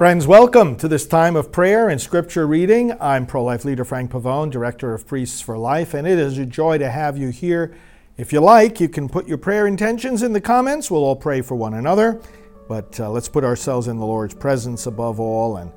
Friends, 0.00 0.26
welcome 0.26 0.76
to 0.76 0.88
this 0.88 1.06
time 1.06 1.36
of 1.36 1.52
prayer 1.52 1.90
and 1.90 2.00
scripture 2.00 2.46
reading. 2.46 2.96
I'm 3.02 3.26
pro 3.26 3.44
life 3.44 3.66
leader 3.66 3.84
Frank 3.84 4.10
Pavone, 4.10 4.50
Director 4.50 4.94
of 4.94 5.06
Priests 5.06 5.42
for 5.42 5.58
Life, 5.58 5.92
and 5.92 6.08
it 6.08 6.18
is 6.18 6.38
a 6.38 6.46
joy 6.46 6.78
to 6.78 6.88
have 6.88 7.18
you 7.18 7.28
here. 7.28 7.76
If 8.16 8.32
you 8.32 8.40
like, 8.40 8.80
you 8.80 8.88
can 8.88 9.10
put 9.10 9.28
your 9.28 9.36
prayer 9.36 9.66
intentions 9.66 10.22
in 10.22 10.32
the 10.32 10.40
comments. 10.40 10.90
We'll 10.90 11.04
all 11.04 11.16
pray 11.16 11.42
for 11.42 11.54
one 11.54 11.74
another, 11.74 12.18
but 12.66 12.98
uh, 12.98 13.10
let's 13.10 13.28
put 13.28 13.44
ourselves 13.44 13.88
in 13.88 13.98
the 13.98 14.06
Lord's 14.06 14.32
presence 14.32 14.86
above 14.86 15.20
all 15.20 15.58
and 15.58 15.70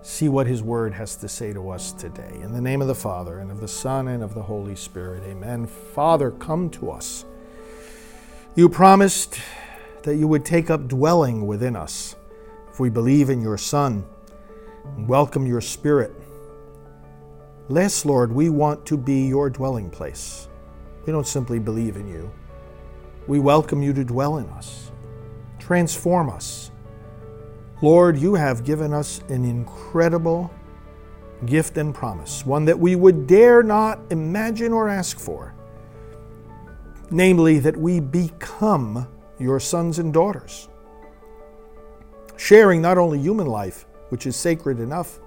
see 0.00 0.30
what 0.30 0.46
His 0.46 0.62
Word 0.62 0.94
has 0.94 1.14
to 1.16 1.28
say 1.28 1.52
to 1.52 1.68
us 1.68 1.92
today. 1.92 2.38
In 2.40 2.54
the 2.54 2.62
name 2.62 2.80
of 2.80 2.88
the 2.88 2.94
Father, 2.94 3.40
and 3.40 3.50
of 3.50 3.60
the 3.60 3.68
Son, 3.68 4.08
and 4.08 4.22
of 4.22 4.32
the 4.32 4.42
Holy 4.44 4.74
Spirit, 4.74 5.22
amen. 5.24 5.66
Father, 5.66 6.30
come 6.30 6.70
to 6.70 6.90
us. 6.90 7.26
You 8.54 8.70
promised 8.70 9.38
that 10.04 10.16
you 10.16 10.28
would 10.28 10.46
take 10.46 10.70
up 10.70 10.88
dwelling 10.88 11.46
within 11.46 11.76
us 11.76 12.16
if 12.76 12.80
we 12.80 12.90
believe 12.90 13.30
in 13.30 13.40
your 13.40 13.56
Son 13.56 14.04
and 14.84 15.08
welcome 15.08 15.46
your 15.46 15.62
Spirit. 15.62 16.12
Yes, 17.70 18.04
Lord, 18.04 18.30
we 18.30 18.50
want 18.50 18.84
to 18.84 18.98
be 18.98 19.26
your 19.26 19.48
dwelling 19.48 19.88
place. 19.88 20.48
We 21.06 21.10
don't 21.10 21.26
simply 21.26 21.58
believe 21.58 21.96
in 21.96 22.06
you. 22.06 22.30
We 23.26 23.38
welcome 23.38 23.82
you 23.82 23.94
to 23.94 24.04
dwell 24.04 24.36
in 24.36 24.46
us. 24.50 24.92
Transform 25.58 26.28
us. 26.28 26.70
Lord, 27.80 28.18
you 28.18 28.34
have 28.34 28.62
given 28.62 28.92
us 28.92 29.22
an 29.30 29.46
incredible 29.46 30.52
gift 31.46 31.78
and 31.78 31.94
promise, 31.94 32.44
one 32.44 32.66
that 32.66 32.78
we 32.78 32.94
would 32.94 33.26
dare 33.26 33.62
not 33.62 34.00
imagine 34.10 34.74
or 34.74 34.90
ask 34.90 35.18
for. 35.18 35.54
Namely, 37.10 37.58
that 37.58 37.78
we 37.78 38.00
become 38.00 39.08
your 39.38 39.60
sons 39.60 39.98
and 39.98 40.12
daughters 40.12 40.68
sharing 42.36 42.80
not 42.82 42.98
only 42.98 43.18
human 43.18 43.46
life, 43.46 43.86
which 44.10 44.26
is 44.26 44.36
sacred 44.36 44.78
enough, 44.78 45.18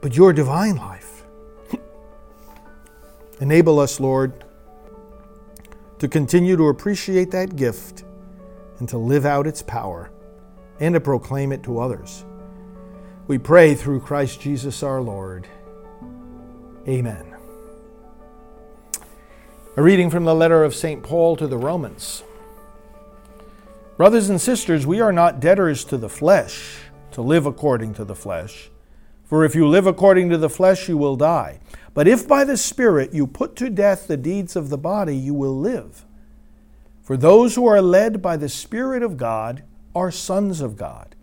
but 0.00 0.16
your 0.16 0.32
divine 0.32 0.76
life. 0.76 1.24
Enable 3.40 3.78
us, 3.78 4.00
Lord, 4.00 4.44
to 5.98 6.08
continue 6.08 6.56
to 6.56 6.68
appreciate 6.68 7.30
that 7.32 7.56
gift 7.56 8.04
and 8.78 8.88
to 8.88 8.98
live 8.98 9.24
out 9.24 9.46
its 9.46 9.62
power 9.62 10.10
and 10.80 10.94
to 10.94 11.00
proclaim 11.00 11.52
it 11.52 11.62
to 11.64 11.78
others. 11.78 12.24
We 13.26 13.38
pray 13.38 13.74
through 13.74 14.00
Christ 14.00 14.40
Jesus 14.40 14.82
our 14.82 15.00
Lord. 15.00 15.48
Amen. 16.86 17.34
A 19.76 19.82
reading 19.82 20.10
from 20.10 20.24
the 20.24 20.34
letter 20.34 20.62
of 20.62 20.74
St. 20.74 21.02
Paul 21.02 21.36
to 21.36 21.46
the 21.46 21.58
Romans. 21.58 22.22
Brothers 23.96 24.28
and 24.28 24.38
sisters, 24.38 24.86
we 24.86 25.00
are 25.00 25.12
not 25.12 25.40
debtors 25.40 25.82
to 25.86 25.96
the 25.96 26.10
flesh, 26.10 26.80
to 27.12 27.22
live 27.22 27.46
according 27.46 27.94
to 27.94 28.04
the 28.04 28.14
flesh. 28.14 28.68
For 29.24 29.42
if 29.42 29.54
you 29.54 29.66
live 29.66 29.86
according 29.86 30.28
to 30.28 30.36
the 30.36 30.50
flesh, 30.50 30.86
you 30.86 30.98
will 30.98 31.16
die. 31.16 31.60
But 31.94 32.06
if 32.06 32.28
by 32.28 32.44
the 32.44 32.58
Spirit 32.58 33.14
you 33.14 33.26
put 33.26 33.56
to 33.56 33.70
death 33.70 34.06
the 34.06 34.18
deeds 34.18 34.54
of 34.54 34.68
the 34.68 34.76
body, 34.76 35.16
you 35.16 35.32
will 35.32 35.58
live. 35.58 36.04
For 37.00 37.16
those 37.16 37.54
who 37.54 37.66
are 37.66 37.80
led 37.80 38.20
by 38.20 38.36
the 38.36 38.50
Spirit 38.50 39.02
of 39.02 39.16
God 39.16 39.62
are 39.94 40.10
sons 40.10 40.60
of 40.60 40.76
God. 40.76 41.16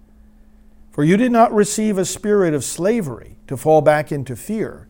For 0.89 1.03
you 1.03 1.15
did 1.15 1.31
not 1.31 1.53
receive 1.53 1.99
a 1.99 2.05
spirit 2.05 2.55
of 2.55 2.63
slavery 2.63 3.37
to 3.47 3.55
fall 3.55 3.81
back 3.81 4.11
into 4.11 4.35
fear, 4.35 4.87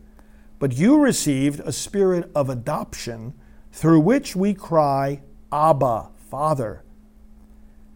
but 0.58 0.72
you 0.72 0.98
received 0.98 1.60
a 1.60 1.72
spirit 1.72 2.30
of 2.34 2.48
adoption 2.48 3.34
through 3.72 4.00
which 4.00 4.34
we 4.34 4.54
cry, 4.54 5.20
Abba, 5.52 6.08
Father. 6.30 6.82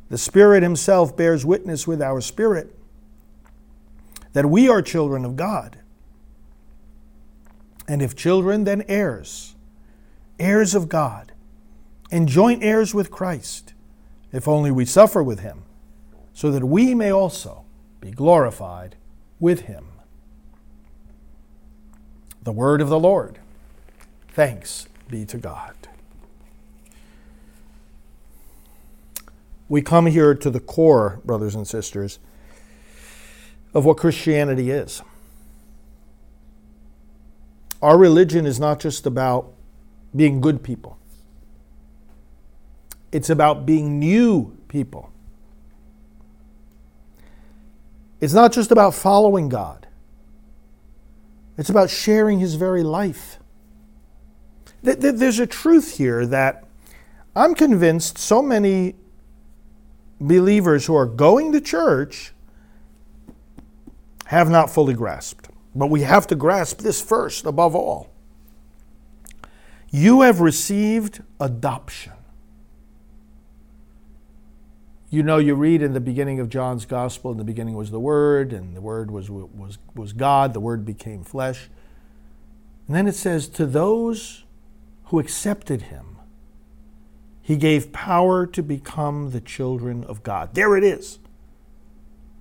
The 0.08 0.19
Spirit 0.19 0.62
Himself 0.62 1.16
bears 1.16 1.44
witness 1.44 1.86
with 1.86 2.00
our 2.00 2.20
spirit 2.20 2.74
that 4.32 4.46
we 4.46 4.69
are 4.69 4.82
children 4.82 5.24
of 5.24 5.36
God. 5.36 5.78
And 7.86 8.02
if 8.02 8.14
children, 8.14 8.64
then 8.64 8.84
heirs, 8.88 9.54
heirs 10.38 10.74
of 10.74 10.88
God, 10.88 11.32
and 12.10 12.28
joint 12.28 12.62
heirs 12.62 12.94
with 12.94 13.10
Christ, 13.10 13.74
if 14.32 14.46
only 14.46 14.70
we 14.70 14.84
suffer 14.84 15.22
with 15.22 15.41
Him, 15.41 15.62
so 16.32 16.50
that 16.50 16.64
we 16.64 16.94
may 16.94 17.10
also 17.10 17.64
be 18.00 18.10
glorified 18.10 18.96
with 19.40 19.62
Him. 19.62 19.86
The 22.42 22.52
Word 22.52 22.80
of 22.80 22.88
the 22.88 22.98
Lord. 22.98 23.38
Thanks 24.28 24.86
be 25.08 25.25
to 25.26 25.38
God. 25.38 25.75
We 29.69 29.83
come 29.83 30.06
here 30.06 30.34
to 30.34 30.51
the 30.51 30.61
core, 30.61 31.21
brothers 31.25 31.55
and 31.55 31.67
sisters, 31.69 32.19
of 33.75 33.84
what 33.84 33.99
Christianity 33.99 34.71
is. 34.71 35.03
Our 37.83 37.99
religion 37.99 38.47
is 38.47 38.59
not 38.59 38.81
just 38.81 39.06
about 39.06 39.53
being 40.17 40.41
good 40.41 40.62
people, 40.62 40.99
it's 43.12 43.31
about 43.31 43.67
being 43.67 43.99
new 43.99 44.56
people. 44.69 45.12
It's 48.21 48.35
not 48.35 48.53
just 48.53 48.73
about 48.73 48.95
following 48.95 49.49
God, 49.49 49.87
it's 51.56 51.71
about 51.71 51.91
sharing 51.91 52.41
His 52.41 52.55
very 52.55 52.83
life. 52.83 53.39
There's 54.83 55.39
a 55.39 55.47
truth 55.47 55.99
here 55.99 56.25
that 56.27 56.65
I'm 57.37 57.55
convinced 57.55 58.17
so 58.17 58.41
many 58.41 58.95
believers 60.21 60.87
who 60.87 60.95
are 60.95 61.06
going 61.06 61.53
to 61.53 61.61
church 61.61 62.33
have 64.27 64.51
not 64.51 64.71
fully 64.71 64.95
grasped. 64.95 65.49
But 65.75 65.89
we 65.89 66.03
have 66.03 66.27
to 66.29 66.34
grasp 66.34 66.79
this 66.79 67.01
first, 67.01 67.47
above 67.47 67.75
all. 67.75 68.11
You 69.91 70.23
have 70.23 70.41
received 70.41 71.23
adoption. 71.41 72.12
You 75.11 75.23
know, 75.23 75.39
you 75.39 75.55
read 75.55 75.81
in 75.81 75.95
the 75.95 76.01
beginning 76.01 76.39
of 76.41 76.50
John's 76.50 76.85
Gospel, 76.85 77.33
in 77.33 77.39
the 77.39 77.45
beginning 77.45 77.75
was 77.75 77.91
the 77.91 78.00
Word, 78.00 78.53
and 78.53 78.77
the 78.77 78.83
Word 78.83 79.11
was, 79.11 79.31
was, 79.31 79.79
was 79.95 80.12
God, 80.12 80.53
the 80.53 80.61
Word 80.61 80.85
became 80.85 81.25
flesh. 81.25 81.71
And 82.87 82.95
then 82.95 83.06
it 83.06 83.15
says, 83.15 83.49
To 83.49 83.65
those 83.65 84.45
who 85.05 85.19
accepted 85.19 85.83
Him, 85.83 86.18
he 87.48 87.56
gave 87.56 87.94
power 87.94 88.47
to 88.47 88.62
become 88.62 89.31
the 89.31 89.41
children 89.41 90.04
of 90.04 90.22
God. 90.22 90.53
There 90.53 90.76
it 90.76 90.84
is. 90.84 91.19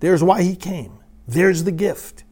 There's 0.02 0.22
why 0.22 0.42
he 0.44 0.54
came. 0.54 1.00
There's 1.26 1.64
the 1.64 1.72
gift. 1.72 2.26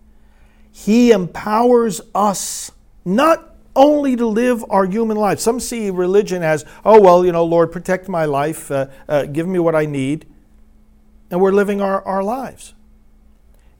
He 0.74 1.12
empowers 1.12 2.02
us 2.14 2.74
not 3.06 3.56
only 3.78 4.18
to 4.18 4.26
live 4.26 4.66
our 4.70 4.86
human 4.86 5.16
life. 5.16 5.40
Some 5.40 5.62
see 5.62 5.90
religion 5.90 6.44
as, 6.44 6.66
oh, 6.84 7.00
well, 7.00 7.26
you 7.26 7.32
know, 7.32 7.46
Lord, 7.46 7.72
protect 7.72 8.10
my 8.10 8.26
life, 8.26 8.70
uh, 8.70 8.88
uh, 9.08 9.24
give 9.24 9.48
me 9.48 9.58
what 9.58 9.74
I 9.74 9.86
need. 9.86 10.26
And 11.32 11.40
we're 11.40 11.54
living 11.54 11.80
our, 11.80 12.02
our 12.02 12.24
lives. 12.24 12.74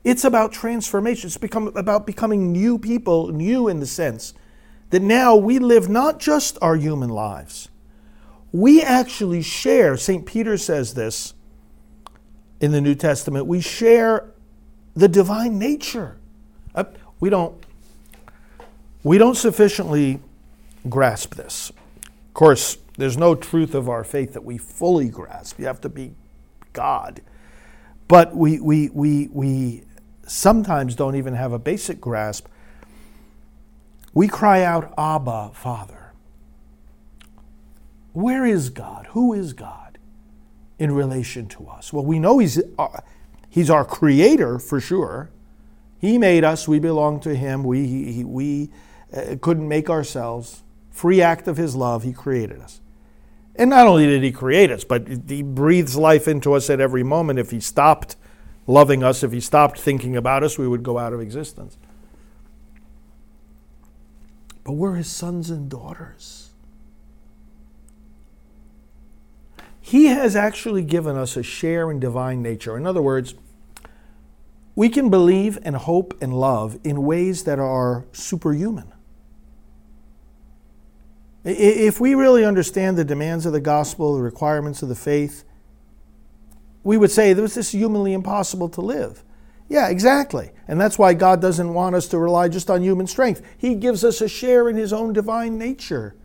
It's 0.04 0.24
about 0.24 0.52
transformation. 0.52 1.26
It's 1.26 1.36
become 1.36 1.66
about 1.76 2.06
becoming 2.06 2.50
new 2.50 2.78
people, 2.78 3.28
new 3.28 3.68
in 3.68 3.78
the 3.78 3.86
sense 3.86 4.32
that 4.88 5.02
now 5.02 5.36
we 5.36 5.58
live 5.58 5.86
not 5.86 6.18
just 6.18 6.56
our 6.62 6.76
human 6.76 7.10
lives 7.10 7.68
we 8.52 8.82
actually 8.82 9.42
share, 9.42 9.96
St. 9.96 10.24
Peter 10.24 10.56
says 10.56 10.94
this 10.94 11.34
in 12.60 12.72
the 12.72 12.80
New 12.80 12.94
Testament, 12.94 13.46
we 13.46 13.60
share 13.60 14.30
the 14.94 15.08
divine 15.08 15.58
nature. 15.58 16.16
Uh, 16.74 16.84
we 17.20 17.28
don't, 17.28 17.54
we 19.02 19.18
don't 19.18 19.36
sufficiently 19.36 20.20
grasp 20.88 21.34
this. 21.34 21.70
Of 21.70 22.34
course, 22.34 22.78
there's 22.96 23.18
no 23.18 23.34
truth 23.34 23.74
of 23.74 23.88
our 23.88 24.04
faith 24.04 24.32
that 24.32 24.44
we 24.44 24.58
fully 24.58 25.08
grasp. 25.08 25.58
You 25.58 25.66
have 25.66 25.80
to 25.82 25.88
be 25.88 26.14
God. 26.72 27.20
But 28.08 28.34
we, 28.34 28.60
we, 28.60 28.88
we, 28.90 29.28
we 29.32 29.82
sometimes 30.26 30.94
don't 30.94 31.16
even 31.16 31.34
have 31.34 31.52
a 31.52 31.58
basic 31.58 32.00
grasp. 32.00 32.46
We 34.14 34.28
cry 34.28 34.62
out, 34.62 34.94
Abba, 34.96 35.50
Father. 35.52 36.05
Where 38.16 38.46
is 38.46 38.70
God? 38.70 39.08
Who 39.10 39.34
is 39.34 39.52
God 39.52 39.98
in 40.78 40.90
relation 40.92 41.48
to 41.48 41.68
us? 41.68 41.92
Well, 41.92 42.02
we 42.02 42.18
know 42.18 42.38
He's 42.38 42.58
our, 42.78 42.96
uh, 42.96 43.00
he's 43.50 43.68
our 43.68 43.84
creator 43.84 44.58
for 44.58 44.80
sure. 44.80 45.28
He 45.98 46.16
made 46.16 46.42
us, 46.42 46.66
we 46.66 46.78
belong 46.78 47.20
to 47.20 47.34
Him, 47.34 47.62
we, 47.62 47.86
he, 47.86 48.24
we 48.24 48.70
uh, 49.14 49.36
couldn't 49.42 49.68
make 49.68 49.90
ourselves. 49.90 50.62
Free 50.90 51.20
act 51.20 51.46
of 51.46 51.58
His 51.58 51.76
love, 51.76 52.04
He 52.04 52.14
created 52.14 52.58
us. 52.62 52.80
And 53.54 53.68
not 53.68 53.86
only 53.86 54.06
did 54.06 54.22
He 54.22 54.32
create 54.32 54.70
us, 54.70 54.82
but 54.82 55.06
He 55.28 55.42
breathes 55.42 55.94
life 55.94 56.26
into 56.26 56.54
us 56.54 56.70
at 56.70 56.80
every 56.80 57.02
moment. 57.02 57.38
If 57.38 57.50
He 57.50 57.60
stopped 57.60 58.16
loving 58.66 59.04
us, 59.04 59.22
if 59.22 59.30
He 59.30 59.40
stopped 59.40 59.78
thinking 59.78 60.16
about 60.16 60.42
us, 60.42 60.56
we 60.56 60.66
would 60.66 60.82
go 60.82 60.96
out 60.96 61.12
of 61.12 61.20
existence. 61.20 61.76
But 64.64 64.72
we're 64.72 64.94
His 64.94 65.08
sons 65.08 65.50
and 65.50 65.68
daughters. 65.68 66.45
He 69.86 70.06
has 70.06 70.34
actually 70.34 70.82
given 70.82 71.16
us 71.16 71.36
a 71.36 71.44
share 71.44 71.92
in 71.92 72.00
divine 72.00 72.42
nature. 72.42 72.76
In 72.76 72.88
other 72.88 73.00
words, 73.00 73.36
we 74.74 74.88
can 74.88 75.10
believe 75.10 75.60
and 75.62 75.76
hope 75.76 76.12
and 76.20 76.34
love 76.34 76.76
in 76.82 77.04
ways 77.04 77.44
that 77.44 77.60
are 77.60 78.04
superhuman. 78.10 78.92
If 81.44 82.00
we 82.00 82.16
really 82.16 82.44
understand 82.44 82.98
the 82.98 83.04
demands 83.04 83.46
of 83.46 83.52
the 83.52 83.60
gospel, 83.60 84.16
the 84.16 84.22
requirements 84.22 84.82
of 84.82 84.88
the 84.88 84.96
faith, 84.96 85.44
we 86.82 86.98
would 86.98 87.12
say 87.12 87.32
this 87.32 87.56
is 87.56 87.70
humanly 87.70 88.12
impossible 88.12 88.68
to 88.70 88.80
live. 88.80 89.22
Yeah, 89.68 89.86
exactly. 89.86 90.50
And 90.66 90.80
that's 90.80 90.98
why 90.98 91.14
God 91.14 91.40
doesn't 91.40 91.72
want 91.72 91.94
us 91.94 92.08
to 92.08 92.18
rely 92.18 92.48
just 92.48 92.70
on 92.70 92.82
human 92.82 93.06
strength. 93.06 93.40
He 93.56 93.76
gives 93.76 94.02
us 94.02 94.20
a 94.20 94.26
share 94.26 94.68
in 94.68 94.74
His 94.74 94.92
own 94.92 95.12
divine 95.12 95.58
nature. 95.58 96.16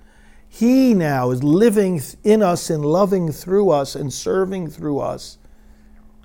He 0.53 0.93
now 0.93 1.31
is 1.31 1.45
living 1.45 2.01
in 2.25 2.43
us 2.43 2.69
and 2.69 2.83
loving 2.83 3.31
through 3.31 3.69
us 3.69 3.95
and 3.95 4.11
serving 4.11 4.69
through 4.69 4.99
us. 4.99 5.37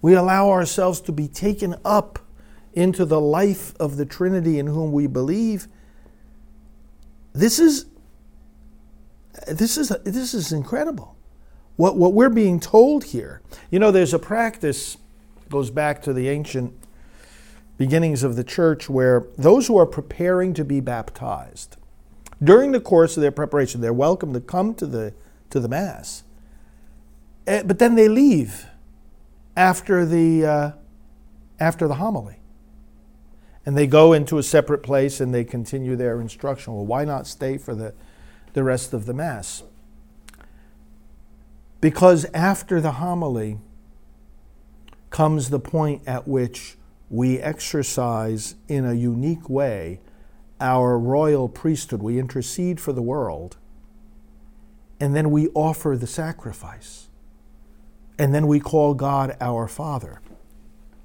We 0.02 0.14
allow 0.14 0.50
ourselves 0.50 1.00
to 1.02 1.12
be 1.12 1.28
taken 1.28 1.76
up 1.84 2.18
into 2.72 3.04
the 3.04 3.20
life 3.20 3.72
of 3.78 3.96
the 3.96 4.04
Trinity 4.04 4.58
in 4.58 4.66
whom 4.66 4.90
we 4.90 5.06
believe. 5.06 5.68
This 7.32 7.60
is 7.60 7.86
this 9.46 9.78
is, 9.78 9.90
this 10.04 10.34
is 10.34 10.52
incredible. 10.52 11.16
What, 11.76 11.96
what 11.96 12.12
we're 12.12 12.28
being 12.28 12.58
told 12.58 13.04
here. 13.04 13.42
You 13.70 13.78
know, 13.78 13.92
there's 13.92 14.12
a 14.12 14.18
practice, 14.18 14.96
goes 15.48 15.70
back 15.70 16.02
to 16.02 16.12
the 16.12 16.28
ancient 16.28 16.74
beginnings 17.78 18.24
of 18.24 18.34
the 18.34 18.42
church, 18.42 18.90
where 18.90 19.28
those 19.38 19.68
who 19.68 19.78
are 19.78 19.86
preparing 19.86 20.52
to 20.54 20.64
be 20.64 20.80
baptized, 20.80 21.76
during 22.42 22.72
the 22.72 22.80
course 22.80 23.16
of 23.16 23.20
their 23.20 23.32
preparation, 23.32 23.80
they're 23.80 23.92
welcome 23.92 24.32
to 24.32 24.40
come 24.40 24.74
to 24.74 24.86
the, 24.86 25.14
to 25.50 25.60
the 25.60 25.68
Mass. 25.68 26.24
Eh, 27.46 27.62
but 27.64 27.78
then 27.78 27.94
they 27.94 28.08
leave 28.08 28.66
after 29.56 30.04
the, 30.04 30.44
uh, 30.44 30.70
after 31.58 31.88
the 31.88 31.94
homily. 31.94 32.36
And 33.64 33.76
they 33.76 33.86
go 33.86 34.12
into 34.12 34.38
a 34.38 34.42
separate 34.42 34.82
place 34.82 35.20
and 35.20 35.34
they 35.34 35.44
continue 35.44 35.96
their 35.96 36.20
instruction. 36.20 36.74
Well, 36.74 36.86
why 36.86 37.04
not 37.04 37.26
stay 37.26 37.58
for 37.58 37.74
the 37.74 37.94
the 38.56 38.64
rest 38.64 38.94
of 38.94 39.04
the 39.04 39.12
Mass. 39.12 39.62
Because 41.82 42.24
after 42.32 42.80
the 42.80 42.92
homily 42.92 43.58
comes 45.10 45.50
the 45.50 45.60
point 45.60 46.00
at 46.06 46.26
which 46.26 46.78
we 47.10 47.38
exercise 47.38 48.54
in 48.66 48.86
a 48.86 48.94
unique 48.94 49.50
way 49.50 50.00
our 50.60 50.98
royal 50.98 51.48
priesthood. 51.48 52.02
We 52.02 52.18
intercede 52.18 52.80
for 52.80 52.92
the 52.92 53.02
world, 53.02 53.56
and 54.98 55.14
then 55.14 55.30
we 55.30 55.48
offer 55.48 55.96
the 55.96 56.06
sacrifice. 56.06 57.08
And 58.18 58.34
then 58.34 58.46
we 58.46 58.60
call 58.60 58.94
God 58.94 59.36
our 59.40 59.68
Father. 59.68 60.20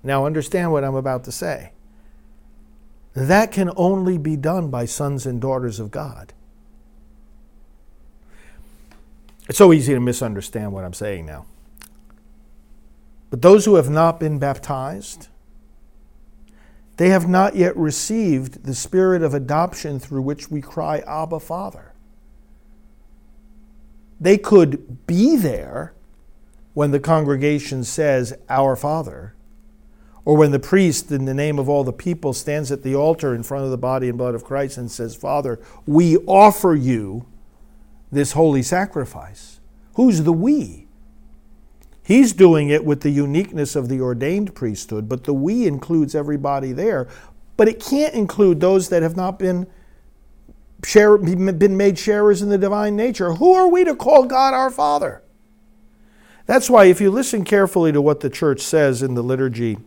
Now, 0.02 0.26
understand 0.26 0.72
what 0.72 0.84
I'm 0.84 0.96
about 0.96 1.26
to 1.26 1.32
say. 1.32 1.74
That 3.14 3.52
can 3.52 3.70
only 3.76 4.18
be 4.18 4.38
done 4.38 4.70
by 4.70 4.86
sons 4.86 5.26
and 5.26 5.42
daughters 5.42 5.80
of 5.80 5.92
God. 5.92 6.34
It's 9.50 9.58
so 9.58 9.74
easy 9.74 9.94
to 9.94 10.00
misunderstand 10.00 10.72
what 10.72 10.86
I'm 10.86 10.94
saying 10.94 11.26
now. 11.26 11.46
But 13.30 13.42
those 13.42 13.66
who 13.66 13.76
have 13.76 13.90
not 13.90 14.20
been 14.20 14.40
baptized, 14.40 15.28
they 16.98 17.10
have 17.10 17.28
not 17.28 17.56
yet 17.56 17.76
received 17.76 18.64
the 18.66 18.76
spirit 18.76 19.24
of 19.24 19.34
adoption 19.34 20.00
through 20.00 20.22
which 20.22 20.52
we 20.52 20.62
cry, 20.62 21.00
Abba, 21.00 21.40
Father. 21.40 21.94
They 24.20 24.38
could 24.38 25.08
be 25.08 25.36
there 25.36 25.94
when 26.74 26.92
the 26.92 27.00
congregation 27.00 27.84
says, 27.84 28.38
Our 28.50 28.76
Father, 28.76 29.34
or 30.24 30.38
when 30.38 30.52
the 30.52 30.60
priest, 30.60 31.12
in 31.12 31.26
the 31.26 31.34
name 31.34 31.58
of 31.58 31.68
all 31.68 31.84
the 31.84 31.92
people, 31.92 32.34
stands 32.34 32.72
at 32.72 32.84
the 32.84 32.94
altar 32.94 33.34
in 33.34 33.42
front 33.42 33.66
of 33.66 33.72
the 33.72 33.78
body 33.78 34.08
and 34.08 34.18
blood 34.18 34.36
of 34.36 34.44
Christ 34.44 34.78
and 34.78 34.92
says, 34.92 35.16
Father, 35.16 35.60
we 35.88 36.18
offer 36.18 36.76
you 36.76 37.26
this 38.12 38.34
holy 38.34 38.62
sacrifice. 38.62 39.60
Who's 39.96 40.24
the 40.24 40.34
we? 40.34 40.81
He's 42.12 42.34
doing 42.34 42.68
it 42.68 42.84
with 42.84 43.04
the 43.04 43.10
uniqueness 43.10 43.74
of 43.74 43.88
the 43.88 44.02
ordained 44.02 44.54
priesthood, 44.54 45.08
but 45.08 45.24
the 45.24 45.34
we 45.34 45.66
includes 45.66 46.14
everybody 46.14 46.74
there. 46.74 47.08
But 47.56 47.70
it 47.70 47.80
can't 47.80 48.14
include 48.14 48.60
those 48.60 48.90
that 48.90 49.02
have 49.02 49.16
not 49.16 49.40
been 49.40 49.66
share, 50.84 51.18
been 51.18 51.78
made 51.78 51.98
sharers 51.98 52.42
in 52.42 52.50
the 52.50 52.58
divine 52.58 52.98
nature. 52.98 53.36
Who 53.36 53.54
are 53.54 53.70
we 53.70 53.86
to 53.86 53.96
call 53.96 54.26
God 54.26 54.54
our 54.54 54.70
Father? 54.70 55.24
That's 56.48 56.70
why, 56.70 56.88
if 56.88 57.00
you 57.00 57.10
listen 57.10 57.46
carefully 57.46 57.94
to 57.94 58.02
what 58.02 58.20
the 58.20 58.30
church 58.30 58.60
says 58.60 59.02
in 59.02 59.14
the 59.14 59.24
liturgy, 59.24 59.78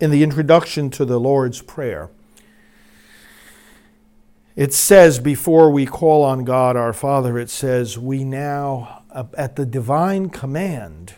in 0.00 0.10
the 0.10 0.22
introduction 0.22 0.88
to 0.92 1.04
the 1.04 1.20
Lord's 1.20 1.60
Prayer, 1.60 2.08
it 4.56 4.72
says, 4.72 5.18
before 5.18 5.70
we 5.70 5.84
call 5.84 6.24
on 6.24 6.44
God 6.44 6.74
our 6.74 6.94
Father, 6.94 7.38
it 7.38 7.50
says, 7.50 7.98
we 7.98 8.24
now, 8.24 9.02
uh, 9.10 9.24
at 9.36 9.56
the 9.56 9.66
divine 9.66 10.30
command, 10.30 11.12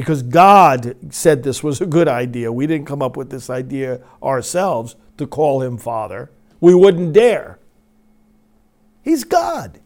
because 0.00 0.22
God 0.22 0.96
said 1.10 1.42
this 1.42 1.62
was 1.62 1.82
a 1.82 1.86
good 1.86 2.08
idea. 2.08 2.50
We 2.50 2.66
didn't 2.66 2.86
come 2.86 3.02
up 3.02 3.18
with 3.18 3.28
this 3.28 3.50
idea 3.50 4.00
ourselves 4.22 4.96
to 5.18 5.26
call 5.26 5.60
him 5.60 5.76
Father. 5.76 6.30
We 6.58 6.74
wouldn't 6.74 7.12
dare. 7.12 7.58
He's 9.02 9.24
God, 9.24 9.78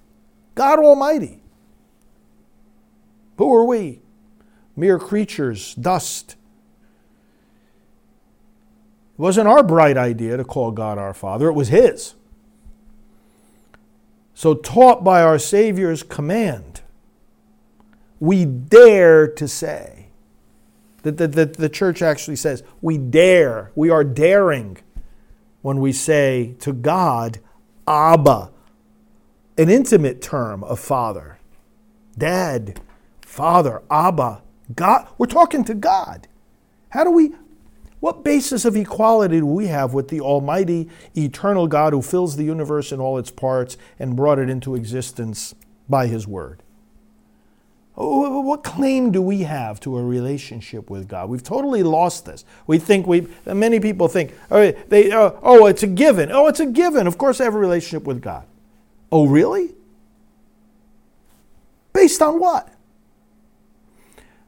God 0.54 0.78
Almighty. 0.78 1.40
Who 3.38 3.52
are 3.52 3.64
we? 3.64 4.02
Mere 4.76 5.00
creatures, 5.00 5.74
dust. 5.74 6.36
It 9.14 9.18
wasn't 9.18 9.48
our 9.48 9.64
bright 9.64 9.96
idea 9.96 10.36
to 10.36 10.44
call 10.44 10.70
God 10.70 10.96
our 10.96 11.12
Father, 11.12 11.48
it 11.48 11.54
was 11.54 11.70
His. 11.70 12.14
So, 14.32 14.54
taught 14.54 15.02
by 15.02 15.22
our 15.22 15.40
Savior's 15.40 16.04
command, 16.04 16.82
we 18.20 18.44
dare 18.44 19.26
to 19.26 19.48
say, 19.48 20.03
that 21.04 21.18
the, 21.18 21.28
the, 21.28 21.46
the 21.46 21.68
church 21.68 22.02
actually 22.02 22.36
says, 22.36 22.62
we 22.80 22.98
dare, 22.98 23.70
we 23.74 23.90
are 23.90 24.02
daring 24.02 24.78
when 25.62 25.78
we 25.78 25.92
say 25.92 26.56
to 26.60 26.72
God, 26.72 27.38
Abba, 27.86 28.50
an 29.56 29.70
intimate 29.70 30.20
term 30.20 30.64
of 30.64 30.80
father, 30.80 31.38
dad, 32.18 32.80
father, 33.20 33.82
Abba, 33.90 34.42
God. 34.74 35.08
We're 35.18 35.26
talking 35.26 35.62
to 35.64 35.74
God. 35.74 36.26
How 36.88 37.04
do 37.04 37.10
we 37.10 37.34
what 38.00 38.22
basis 38.22 38.66
of 38.66 38.76
equality 38.76 39.38
do 39.38 39.46
we 39.46 39.68
have 39.68 39.94
with 39.94 40.08
the 40.08 40.20
Almighty, 40.20 40.90
eternal 41.16 41.66
God 41.66 41.94
who 41.94 42.02
fills 42.02 42.36
the 42.36 42.44
universe 42.44 42.92
in 42.92 43.00
all 43.00 43.16
its 43.16 43.30
parts 43.30 43.78
and 43.98 44.14
brought 44.14 44.38
it 44.38 44.50
into 44.50 44.74
existence 44.74 45.54
by 45.88 46.06
His 46.06 46.26
Word? 46.26 46.62
What 47.96 48.64
claim 48.64 49.12
do 49.12 49.22
we 49.22 49.42
have 49.42 49.78
to 49.80 49.96
a 49.96 50.02
relationship 50.02 50.90
with 50.90 51.06
God? 51.06 51.28
We've 51.28 51.42
totally 51.42 51.84
lost 51.84 52.24
this. 52.24 52.44
We 52.66 52.78
think 52.78 53.06
we, 53.06 53.28
many 53.46 53.78
people 53.78 54.08
think, 54.08 54.34
oh, 54.50 54.72
they, 54.88 55.12
uh, 55.12 55.30
oh, 55.42 55.66
it's 55.66 55.84
a 55.84 55.86
given. 55.86 56.32
Oh, 56.32 56.48
it's 56.48 56.58
a 56.58 56.66
given. 56.66 57.06
Of 57.06 57.18
course, 57.18 57.40
I 57.40 57.44
have 57.44 57.54
a 57.54 57.58
relationship 57.58 58.04
with 58.04 58.20
God. 58.20 58.46
Oh, 59.12 59.26
really? 59.26 59.74
Based 61.92 62.20
on 62.20 62.40
what? 62.40 62.68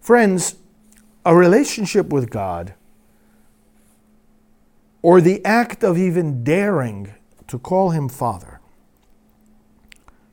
Friends, 0.00 0.56
a 1.24 1.34
relationship 1.34 2.08
with 2.08 2.30
God 2.30 2.74
or 5.02 5.20
the 5.20 5.44
act 5.44 5.84
of 5.84 5.96
even 5.96 6.42
daring 6.42 7.14
to 7.46 7.60
call 7.60 7.90
him 7.90 8.08
Father 8.08 8.60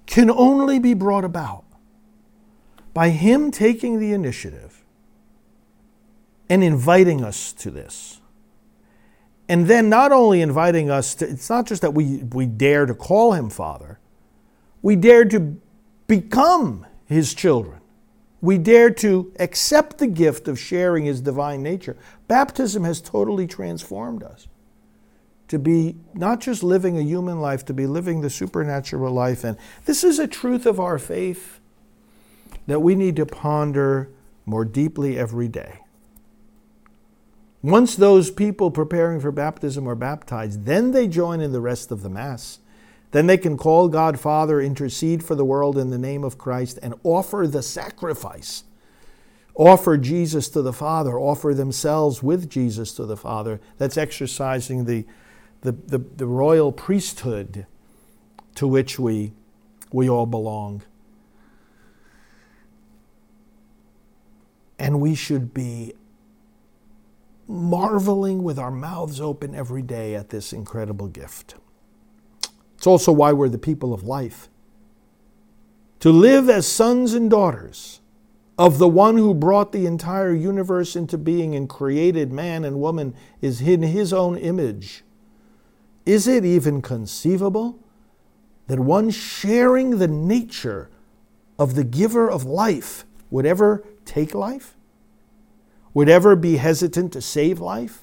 can 0.08 0.32
only 0.32 0.80
be 0.80 0.96
brought 0.96 1.24
about 1.24 1.64
by 2.94 3.10
him 3.10 3.52
taking 3.52 4.00
the 4.00 4.14
initiative 4.14 4.84
and 6.50 6.64
inviting 6.64 7.24
us 7.24 7.54
to 7.54 7.72
this. 7.72 8.22
And 9.50 9.68
then 9.68 9.90
not 9.90 10.12
only 10.12 10.42
inviting 10.42 10.90
us 10.90 11.16
to, 11.16 11.30
it's 11.30 11.50
not 11.50 11.68
just 11.68 11.82
that 11.82 11.94
we, 11.94 12.18
we 12.18 12.46
dare 12.46 12.86
to 12.86 12.94
call 12.94 13.34
him 13.34 13.50
Father, 13.50 14.00
we 14.82 14.96
dare 14.96 15.26
to 15.26 15.58
become 16.08 16.86
his 17.06 17.34
children. 17.34 17.80
We 18.42 18.58
dare 18.58 18.92
to 18.92 19.32
accept 19.40 20.00
the 20.00 20.08
gift 20.08 20.48
of 20.48 20.60
sharing 20.60 21.06
his 21.06 21.22
divine 21.22 21.64
nature. 21.64 21.96
Baptism 22.28 22.84
has 22.84 23.02
totally 23.02 23.48
transformed 23.48 24.22
us. 24.24 24.48
to 25.48 25.60
be 25.60 25.96
not 26.14 26.42
just 26.42 26.64
living 26.64 26.98
a 26.98 27.02
human 27.02 27.40
life, 27.40 27.64
to 27.66 27.74
be 27.74 27.86
living 27.86 28.22
the 28.22 28.30
supernatural 28.30 29.14
life. 29.14 29.44
And 29.44 29.58
this 29.86 30.04
is 30.04 30.20
a 30.20 30.28
truth 30.28 30.66
of 30.66 30.80
our 30.80 30.98
faith 30.98 31.60
that 32.68 32.80
we 32.80 32.96
need 32.96 33.16
to 33.18 33.26
ponder 33.26 34.10
more 34.46 34.66
deeply 34.66 35.18
every 35.18 35.48
day. 35.48 35.80
Once 37.62 37.96
those 37.96 38.30
people 38.30 38.70
preparing 38.70 39.22
for 39.22 39.32
baptism 39.32 39.88
are 39.88 39.96
baptized, 39.96 40.66
then 40.66 40.92
they 40.92 41.08
join 41.08 41.40
in 41.40 41.54
the 41.54 41.62
rest 41.62 41.92
of 41.92 42.02
the 42.02 42.10
Mass. 42.10 42.60
Then 43.12 43.28
they 43.28 43.38
can 43.38 43.58
call 43.58 43.88
God 43.88 44.20
Father, 44.20 44.60
intercede 44.60 45.24
for 45.24 45.36
the 45.36 45.46
world 45.46 45.78
in 45.78 45.90
the 45.90 45.98
name 45.98 46.24
of 46.24 46.38
Christ, 46.38 46.80
and 46.82 46.94
offer 47.04 47.48
the 47.48 47.64
sacrifice. 47.64 48.64
Offer 49.56 49.98
Jesus 49.98 50.50
to 50.50 50.62
the 50.62 50.74
Father, 50.74 51.18
offer 51.18 51.54
themselves 51.54 52.24
with 52.24 52.50
Jesus 52.50 52.92
to 52.96 53.06
the 53.06 53.16
Father. 53.16 53.62
That's 53.78 53.98
exercising 53.98 54.86
the, 54.86 55.06
the, 55.62 55.72
the, 55.72 56.00
the 56.00 56.26
royal 56.26 56.72
priesthood 56.72 57.66
to 58.56 58.68
which 58.68 58.98
we, 58.98 59.34
we 59.92 60.10
all 60.10 60.26
belong. 60.26 60.82
And 64.94 65.02
we 65.02 65.16
should 65.16 65.56
be 65.56 65.96
marveling 67.48 68.44
with 68.44 68.60
our 68.60 68.70
mouths 68.70 69.20
open 69.20 69.56
every 69.56 69.82
day 69.82 70.14
at 70.14 70.30
this 70.30 70.54
incredible 70.54 71.08
gift. 71.08 71.56
It's 72.78 72.86
also 72.86 73.12
why 73.12 73.34
we're 73.34 73.50
the 73.50 73.58
people 73.58 73.92
of 73.92 74.04
life. 74.04 74.50
To 76.02 76.12
live 76.12 76.48
as 76.48 76.68
sons 76.68 77.16
and 77.16 77.28
daughters 77.28 78.02
of 78.56 78.78
the 78.78 78.88
one 78.88 79.18
who 79.18 79.34
brought 79.34 79.72
the 79.72 79.88
entire 79.88 80.32
universe 80.32 80.96
into 80.96 81.18
being 81.18 81.56
and 81.56 81.68
created 81.68 82.32
man 82.32 82.64
and 82.64 82.80
woman 82.80 83.16
is 83.42 83.62
in 83.62 83.82
his 83.82 84.14
own 84.14 84.38
image. 84.38 85.04
Is 86.06 86.28
it 86.28 86.46
even 86.46 86.84
conceivable 86.84 87.80
that 88.68 88.80
one 88.80 89.10
sharing 89.10 89.98
the 89.98 90.08
nature 90.08 90.92
of 91.58 91.74
the 91.74 91.84
giver 91.84 92.30
of 92.30 92.44
life 92.44 93.08
would 93.32 93.48
ever 93.48 93.84
take 94.06 94.36
life? 94.36 94.78
Would 95.94 96.10
ever 96.10 96.36
be 96.36 96.58
hesitant 96.58 97.14
to 97.14 97.22
save 97.22 97.60
life, 97.60 98.02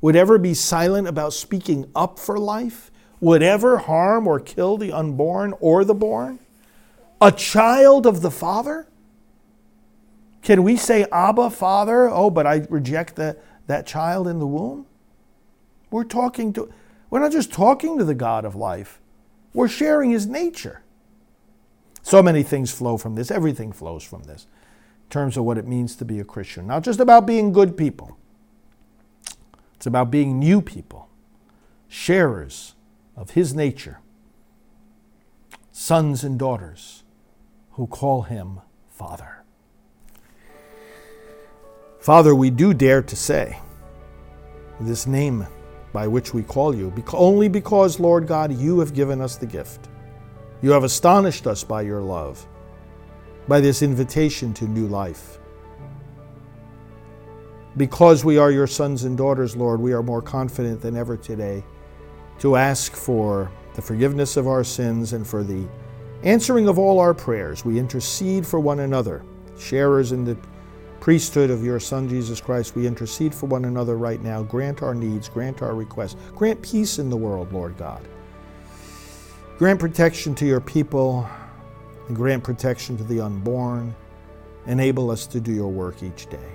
would 0.00 0.16
ever 0.16 0.38
be 0.38 0.54
silent 0.54 1.06
about 1.06 1.32
speaking 1.32 1.90
up 1.94 2.18
for 2.18 2.38
life, 2.38 2.90
would 3.20 3.42
ever 3.42 3.78
harm 3.78 4.26
or 4.26 4.40
kill 4.40 4.76
the 4.76 4.92
unborn 4.92 5.54
or 5.60 5.84
the 5.84 5.94
born? 5.94 6.38
A 7.20 7.30
child 7.30 8.06
of 8.06 8.22
the 8.22 8.30
Father? 8.30 8.86
Can 10.42 10.62
we 10.62 10.76
say, 10.76 11.06
Abba, 11.12 11.50
Father? 11.50 12.08
Oh, 12.08 12.30
but 12.30 12.46
I 12.46 12.66
reject 12.70 13.16
the, 13.16 13.36
that 13.66 13.86
child 13.86 14.26
in 14.26 14.38
the 14.38 14.46
womb? 14.46 14.86
We're 15.90 16.04
talking 16.04 16.52
to, 16.54 16.72
we're 17.10 17.20
not 17.20 17.32
just 17.32 17.52
talking 17.52 17.98
to 17.98 18.04
the 18.04 18.14
God 18.14 18.44
of 18.44 18.54
life, 18.54 19.00
we're 19.52 19.68
sharing 19.68 20.10
his 20.10 20.26
nature. 20.26 20.82
So 22.02 22.22
many 22.22 22.42
things 22.42 22.72
flow 22.72 22.96
from 22.96 23.16
this, 23.16 23.30
everything 23.30 23.72
flows 23.72 24.02
from 24.02 24.22
this 24.22 24.46
terms 25.10 25.36
of 25.36 25.44
what 25.44 25.58
it 25.58 25.66
means 25.66 25.96
to 25.96 26.04
be 26.04 26.20
a 26.20 26.24
Christian. 26.24 26.66
Not 26.66 26.82
just 26.82 27.00
about 27.00 27.26
being 27.26 27.52
good 27.52 27.76
people, 27.76 28.16
it's 29.74 29.86
about 29.86 30.10
being 30.10 30.38
new 30.38 30.62
people, 30.62 31.08
sharers 31.88 32.74
of 33.16 33.30
His 33.30 33.54
nature, 33.54 34.00
sons 35.72 36.24
and 36.24 36.38
daughters 36.38 37.02
who 37.72 37.86
call 37.86 38.22
Him 38.22 38.60
Father. 38.88 39.42
Father, 41.98 42.34
we 42.34 42.48
do 42.48 42.72
dare 42.72 43.02
to 43.02 43.16
say 43.16 43.58
this 44.80 45.06
name 45.06 45.46
by 45.92 46.06
which 46.06 46.32
we 46.32 46.42
call 46.42 46.74
you, 46.74 46.92
only 47.12 47.48
because, 47.48 48.00
Lord 48.00 48.26
God, 48.26 48.56
you 48.56 48.78
have 48.78 48.94
given 48.94 49.20
us 49.20 49.36
the 49.36 49.46
gift. 49.46 49.88
You 50.62 50.70
have 50.70 50.84
astonished 50.84 51.46
us 51.46 51.64
by 51.64 51.82
your 51.82 52.00
love 52.00 52.46
by 53.50 53.60
this 53.60 53.82
invitation 53.82 54.54
to 54.54 54.64
new 54.64 54.86
life. 54.86 55.40
Because 57.76 58.24
we 58.24 58.38
are 58.38 58.52
your 58.52 58.68
sons 58.68 59.02
and 59.02 59.18
daughters, 59.18 59.56
Lord, 59.56 59.80
we 59.80 59.92
are 59.92 60.04
more 60.04 60.22
confident 60.22 60.80
than 60.80 60.96
ever 60.96 61.16
today 61.16 61.64
to 62.38 62.54
ask 62.54 62.92
for 62.92 63.50
the 63.74 63.82
forgiveness 63.82 64.36
of 64.36 64.46
our 64.46 64.62
sins 64.62 65.14
and 65.14 65.26
for 65.26 65.42
the 65.42 65.66
answering 66.22 66.68
of 66.68 66.78
all 66.78 67.00
our 67.00 67.12
prayers. 67.12 67.64
We 67.64 67.76
intercede 67.76 68.46
for 68.46 68.60
one 68.60 68.78
another, 68.78 69.24
sharers 69.58 70.12
in 70.12 70.24
the 70.24 70.38
priesthood 71.00 71.50
of 71.50 71.64
your 71.64 71.80
Son, 71.80 72.08
Jesus 72.08 72.40
Christ. 72.40 72.76
We 72.76 72.86
intercede 72.86 73.34
for 73.34 73.46
one 73.46 73.64
another 73.64 73.98
right 73.98 74.22
now. 74.22 74.44
Grant 74.44 74.80
our 74.80 74.94
needs, 74.94 75.28
grant 75.28 75.60
our 75.60 75.74
requests, 75.74 76.14
grant 76.36 76.62
peace 76.62 77.00
in 77.00 77.10
the 77.10 77.16
world, 77.16 77.52
Lord 77.52 77.76
God. 77.76 78.06
Grant 79.58 79.80
protection 79.80 80.36
to 80.36 80.46
your 80.46 80.60
people 80.60 81.28
and 82.10 82.16
grant 82.16 82.42
protection 82.42 82.96
to 82.96 83.04
the 83.04 83.20
unborn. 83.20 83.94
Enable 84.66 85.12
us 85.12 85.28
to 85.28 85.38
do 85.38 85.52
your 85.52 85.68
work 85.68 86.02
each 86.02 86.28
day. 86.28 86.50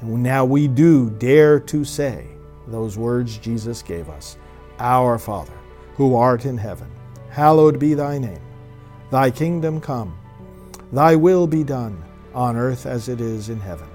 And 0.00 0.22
now 0.22 0.44
we 0.44 0.68
do 0.68 1.10
dare 1.10 1.58
to 1.58 1.84
say 1.84 2.28
those 2.68 2.96
words 2.96 3.38
Jesus 3.38 3.82
gave 3.82 4.08
us 4.08 4.36
Our 4.78 5.18
Father, 5.18 5.58
who 5.96 6.14
art 6.14 6.44
in 6.44 6.56
heaven, 6.56 6.88
hallowed 7.28 7.80
be 7.80 7.94
thy 7.94 8.18
name. 8.18 8.40
Thy 9.10 9.32
kingdom 9.32 9.80
come, 9.80 10.16
thy 10.92 11.16
will 11.16 11.48
be 11.48 11.64
done, 11.64 12.00
on 12.32 12.56
earth 12.56 12.86
as 12.86 13.08
it 13.08 13.20
is 13.20 13.48
in 13.48 13.58
heaven. 13.58 13.88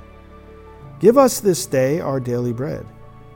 Give 1.00 1.18
us 1.18 1.40
this 1.40 1.66
day 1.66 2.02
our 2.02 2.20
daily 2.20 2.52
bread, 2.52 2.86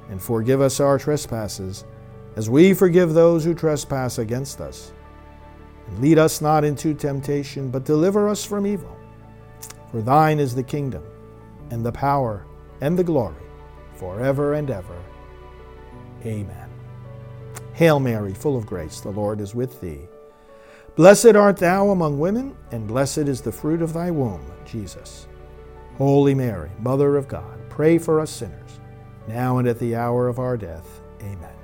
and 0.09 0.21
forgive 0.21 0.59
us 0.59 0.81
our 0.81 0.99
trespasses, 0.99 1.85
as 2.35 2.49
we 2.49 2.73
forgive 2.73 3.13
those 3.13 3.45
who 3.45 3.53
trespass 3.53 4.17
against 4.17 4.59
us 4.59 4.91
and 5.87 5.99
lead 5.99 6.17
us 6.17 6.41
not 6.41 6.63
into 6.63 6.93
temptation, 6.93 7.69
but 7.69 7.85
deliver 7.85 8.27
us 8.29 8.45
from 8.45 8.65
evil. 8.65 8.97
For 9.91 10.01
thine 10.01 10.39
is 10.39 10.55
the 10.55 10.63
kingdom, 10.63 11.03
and 11.69 11.85
the 11.85 11.91
power, 11.91 12.45
and 12.79 12.97
the 12.97 13.03
glory, 13.03 13.43
forever 13.95 14.53
and 14.53 14.69
ever. 14.69 14.97
Amen. 16.25 16.69
Hail 17.73 17.99
Mary, 17.99 18.33
full 18.33 18.57
of 18.57 18.65
grace, 18.65 19.01
the 19.01 19.09
Lord 19.09 19.41
is 19.41 19.55
with 19.55 19.81
thee. 19.81 20.07
Blessed 20.95 21.35
art 21.35 21.57
thou 21.57 21.89
among 21.89 22.19
women, 22.19 22.55
and 22.71 22.87
blessed 22.87 23.19
is 23.19 23.41
the 23.41 23.51
fruit 23.51 23.81
of 23.81 23.93
thy 23.93 24.11
womb, 24.11 24.45
Jesus. 24.65 25.27
Holy 25.97 26.33
Mary, 26.33 26.71
Mother 26.79 27.15
of 27.15 27.27
God, 27.27 27.59
pray 27.69 27.97
for 27.97 28.19
us 28.19 28.31
sinners, 28.31 28.79
now 29.27 29.57
and 29.57 29.67
at 29.67 29.79
the 29.79 29.95
hour 29.95 30.27
of 30.27 30.39
our 30.39 30.57
death. 30.57 31.01
Amen. 31.21 31.60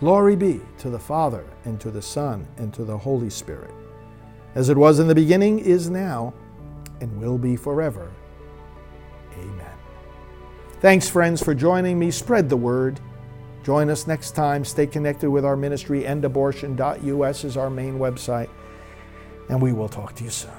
Glory 0.00 0.36
be 0.36 0.60
to 0.78 0.90
the 0.90 0.98
Father, 0.98 1.44
and 1.64 1.80
to 1.80 1.90
the 1.90 2.02
Son, 2.02 2.46
and 2.58 2.72
to 2.74 2.84
the 2.84 2.96
Holy 2.96 3.30
Spirit, 3.30 3.72
as 4.54 4.68
it 4.68 4.76
was 4.76 4.98
in 4.98 5.08
the 5.08 5.14
beginning, 5.14 5.58
is 5.58 5.88
now, 5.88 6.34
and 7.00 7.18
will 7.18 7.38
be 7.38 7.56
forever. 7.56 8.12
Amen. 9.38 9.72
Thanks, 10.80 11.08
friends, 11.08 11.42
for 11.42 11.54
joining 11.54 11.98
me. 11.98 12.10
Spread 12.10 12.50
the 12.50 12.56
word. 12.56 13.00
Join 13.64 13.88
us 13.88 14.06
next 14.06 14.32
time. 14.32 14.64
Stay 14.64 14.86
connected 14.86 15.30
with 15.30 15.44
our 15.44 15.56
ministry. 15.56 16.04
Endabortion.us 16.04 17.44
is 17.44 17.56
our 17.56 17.70
main 17.70 17.98
website. 17.98 18.50
And 19.48 19.60
we 19.62 19.72
will 19.72 19.88
talk 19.88 20.14
to 20.16 20.24
you 20.24 20.30
soon. 20.30 20.52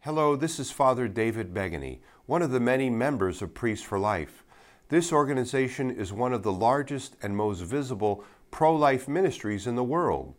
Hello, 0.00 0.36
this 0.36 0.58
is 0.58 0.70
Father 0.70 1.08
David 1.08 1.54
Begany, 1.54 2.00
one 2.26 2.42
of 2.42 2.50
the 2.50 2.60
many 2.60 2.90
members 2.90 3.42
of 3.42 3.54
Priests 3.54 3.84
for 3.84 3.98
Life. 3.98 4.43
This 4.88 5.12
organization 5.12 5.90
is 5.90 6.12
one 6.12 6.34
of 6.34 6.42
the 6.42 6.52
largest 6.52 7.16
and 7.22 7.36
most 7.36 7.60
visible 7.60 8.24
pro 8.50 8.74
life 8.76 9.08
ministries 9.08 9.66
in 9.66 9.76
the 9.76 9.84
world. 9.84 10.34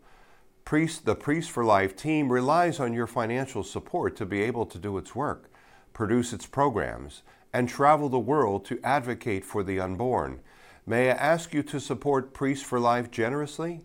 Priest, 0.64 1.04
the 1.04 1.16
Priest 1.16 1.50
for 1.50 1.64
Life 1.64 1.96
team 1.96 2.32
relies 2.32 2.78
on 2.80 2.92
your 2.92 3.06
financial 3.06 3.64
support 3.64 4.16
to 4.16 4.26
be 4.26 4.42
able 4.42 4.66
to 4.66 4.78
do 4.78 4.98
its 4.98 5.14
work, 5.14 5.50
produce 5.92 6.32
its 6.32 6.46
programs, 6.46 7.22
and 7.52 7.68
travel 7.68 8.08
the 8.08 8.18
world 8.18 8.64
to 8.66 8.80
advocate 8.84 9.44
for 9.44 9.62
the 9.62 9.78
unborn. 9.80 10.40
May 10.86 11.10
I 11.10 11.14
ask 11.14 11.52
you 11.52 11.62
to 11.64 11.80
support 11.80 12.32
Priest 12.32 12.64
for 12.64 12.78
Life 12.78 13.10
generously? 13.10 13.82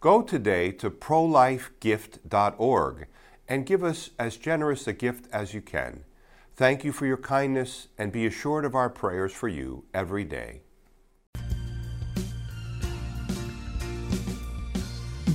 Go 0.00 0.22
today 0.22 0.70
to 0.72 0.90
prolifegift.org 0.90 3.06
and 3.48 3.66
give 3.66 3.82
us 3.82 4.10
as 4.18 4.36
generous 4.36 4.86
a 4.86 4.92
gift 4.92 5.26
as 5.32 5.52
you 5.52 5.60
can. 5.60 6.04
Thank 6.56 6.84
you 6.84 6.92
for 6.92 7.06
your 7.06 7.16
kindness 7.16 7.88
and 7.96 8.12
be 8.12 8.26
assured 8.26 8.64
of 8.64 8.74
our 8.74 8.90
prayers 8.90 9.32
for 9.32 9.48
you 9.48 9.84
every 9.94 10.24
day. 10.24 10.62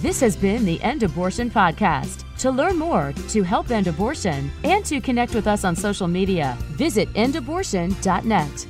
This 0.01 0.19
has 0.19 0.35
been 0.35 0.65
the 0.65 0.79
End 0.83 1.01
Abortion 1.01 1.49
Podcast. 1.49 2.25
To 2.39 2.51
learn 2.51 2.77
more, 2.77 3.11
to 3.29 3.41
help 3.41 3.71
end 3.71 3.87
abortion, 3.87 4.51
and 4.63 4.85
to 4.85 5.01
connect 5.01 5.33
with 5.33 5.47
us 5.47 5.63
on 5.63 5.75
social 5.75 6.07
media, 6.07 6.55
visit 6.73 7.11
endabortion.net. 7.13 8.67